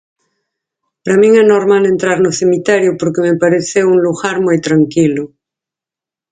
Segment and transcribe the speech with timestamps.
[1.03, 5.23] Para min é normal entrar no cemiterio porque me pareceu un lugar moi tranquilo.